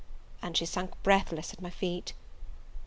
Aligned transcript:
and 0.41 0.57
she 0.57 0.65
sunk 0.65 0.89
breathless 1.03 1.53
at 1.53 1.61
my 1.61 1.69
feet. 1.69 2.13